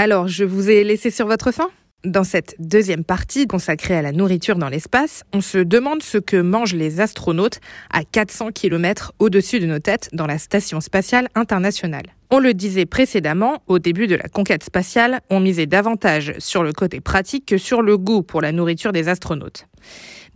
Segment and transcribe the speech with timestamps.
[0.00, 1.70] Alors, je vous ai laissé sur votre faim?
[2.04, 6.36] Dans cette deuxième partie consacrée à la nourriture dans l'espace, on se demande ce que
[6.36, 7.58] mangent les astronautes
[7.90, 12.04] à 400 km au-dessus de nos têtes dans la Station spatiale internationale.
[12.30, 16.72] On le disait précédemment, au début de la conquête spatiale, on misait davantage sur le
[16.72, 19.66] côté pratique que sur le goût pour la nourriture des astronautes.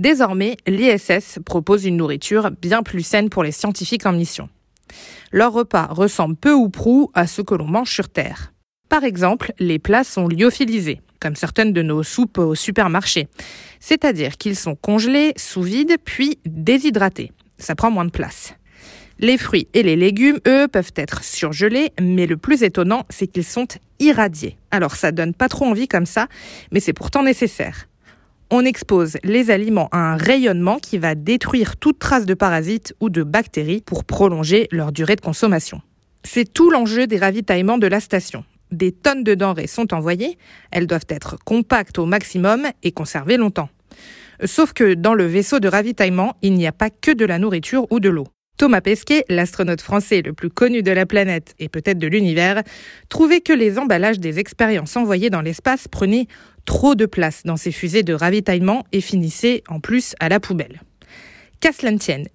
[0.00, 4.48] Désormais, l'ISS propose une nourriture bien plus saine pour les scientifiques en mission.
[5.30, 8.52] Leur repas ressemble peu ou prou à ce que l'on mange sur Terre.
[8.92, 13.26] Par exemple, les plats sont lyophilisés, comme certaines de nos soupes au supermarché.
[13.80, 17.32] C'est-à-dire qu'ils sont congelés, sous vide, puis déshydratés.
[17.56, 18.52] Ça prend moins de place.
[19.18, 23.46] Les fruits et les légumes, eux, peuvent être surgelés, mais le plus étonnant, c'est qu'ils
[23.46, 23.66] sont
[23.98, 24.58] irradiés.
[24.70, 26.28] Alors ça donne pas trop envie comme ça,
[26.70, 27.88] mais c'est pourtant nécessaire.
[28.50, 33.08] On expose les aliments à un rayonnement qui va détruire toute trace de parasites ou
[33.08, 35.80] de bactéries pour prolonger leur durée de consommation.
[36.24, 40.38] C'est tout l'enjeu des ravitaillements de la station des tonnes de denrées sont envoyées,
[40.70, 43.68] elles doivent être compactes au maximum et conservées longtemps.
[44.44, 47.86] Sauf que dans le vaisseau de ravitaillement, il n'y a pas que de la nourriture
[47.90, 48.26] ou de l'eau.
[48.58, 52.62] Thomas Pesquet, l'astronaute français le plus connu de la planète et peut-être de l'univers,
[53.08, 56.26] trouvait que les emballages des expériences envoyées dans l'espace prenaient
[56.64, 60.82] trop de place dans ces fusées de ravitaillement et finissaient en plus à la poubelle.
[61.62, 61.70] Qu'à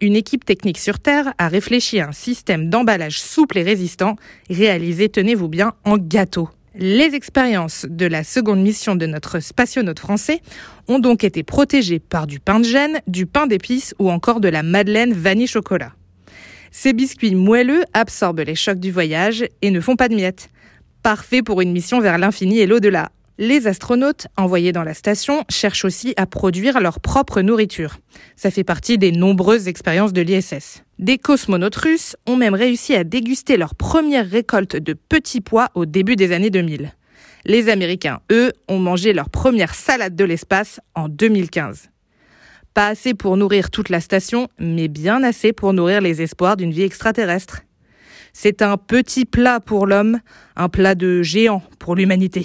[0.00, 4.16] une équipe technique sur Terre a réfléchi à un système d'emballage souple et résistant,
[4.48, 6.48] réalisé, tenez-vous bien, en gâteau.
[6.74, 10.40] Les expériences de la seconde mission de notre spationaute français
[10.88, 14.48] ont donc été protégées par du pain de gêne, du pain d'épices ou encore de
[14.48, 15.92] la madeleine vanille chocolat.
[16.70, 20.48] Ces biscuits moelleux absorbent les chocs du voyage et ne font pas de miettes.
[21.02, 23.12] Parfait pour une mission vers l'infini et l'au-delà.
[23.42, 27.96] Les astronautes envoyés dans la station cherchent aussi à produire leur propre nourriture.
[28.36, 30.84] Ça fait partie des nombreuses expériences de l'ISS.
[30.98, 35.86] Des cosmonautes russes ont même réussi à déguster leur première récolte de petits pois au
[35.86, 36.92] début des années 2000.
[37.46, 41.88] Les Américains, eux, ont mangé leur première salade de l'espace en 2015.
[42.74, 46.72] Pas assez pour nourrir toute la station, mais bien assez pour nourrir les espoirs d'une
[46.72, 47.62] vie extraterrestre.
[48.34, 50.20] C'est un petit plat pour l'homme,
[50.56, 52.44] un plat de géant pour l'humanité.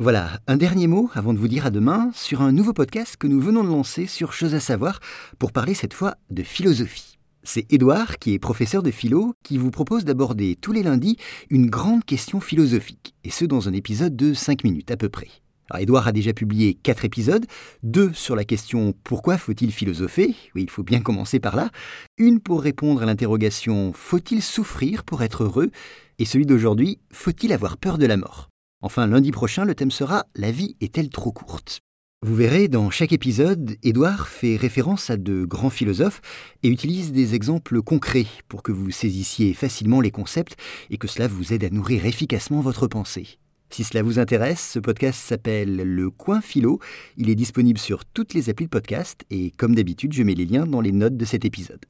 [0.00, 3.28] Voilà, un dernier mot avant de vous dire à demain sur un nouveau podcast que
[3.28, 4.98] nous venons de lancer sur Chose à savoir
[5.38, 7.16] pour parler cette fois de philosophie.
[7.44, 11.16] C'est Édouard, qui est professeur de philo, qui vous propose d'aborder tous les lundis
[11.48, 15.28] une grande question philosophique, et ce dans un épisode de 5 minutes à peu près.
[15.70, 17.46] Alors Édouard a déjà publié 4 épisodes,
[17.84, 20.34] deux sur la question pourquoi faut-il philosopher?
[20.56, 21.70] Oui, il faut bien commencer par là.
[22.18, 25.70] Une pour répondre à l'interrogation faut-il souffrir pour être heureux?
[26.18, 28.50] Et celui d'aujourd'hui, faut-il avoir peur de la mort?
[28.84, 31.80] Enfin, lundi prochain, le thème sera La vie est-elle trop courte?
[32.20, 36.20] Vous verrez, dans chaque épisode, Édouard fait référence à de grands philosophes
[36.62, 40.58] et utilise des exemples concrets pour que vous saisissiez facilement les concepts
[40.90, 43.38] et que cela vous aide à nourrir efficacement votre pensée.
[43.70, 46.78] Si cela vous intéresse, ce podcast s'appelle Le Coin Philo.
[47.16, 50.44] Il est disponible sur toutes les applis de podcast et comme d'habitude, je mets les
[50.44, 51.86] liens dans les notes de cet épisode.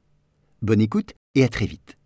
[0.61, 1.97] Bonne écoute et à très vite.